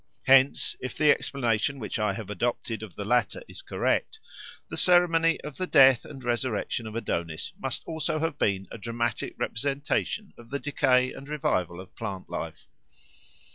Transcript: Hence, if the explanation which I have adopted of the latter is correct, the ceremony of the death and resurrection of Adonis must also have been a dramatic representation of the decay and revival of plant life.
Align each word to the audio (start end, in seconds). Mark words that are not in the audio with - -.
Hence, 0.23 0.75
if 0.79 0.97
the 0.97 1.11
explanation 1.11 1.77
which 1.77 1.99
I 1.99 2.13
have 2.13 2.31
adopted 2.31 2.81
of 2.81 2.95
the 2.95 3.05
latter 3.05 3.43
is 3.47 3.61
correct, 3.61 4.19
the 4.67 4.75
ceremony 4.75 5.39
of 5.41 5.57
the 5.57 5.67
death 5.67 6.05
and 6.05 6.23
resurrection 6.23 6.87
of 6.87 6.95
Adonis 6.95 7.53
must 7.61 7.83
also 7.85 8.17
have 8.17 8.39
been 8.39 8.67
a 8.71 8.79
dramatic 8.79 9.35
representation 9.37 10.33
of 10.39 10.49
the 10.49 10.57
decay 10.57 11.13
and 11.13 11.29
revival 11.29 11.79
of 11.79 11.95
plant 11.95 12.31
life. 12.31 12.65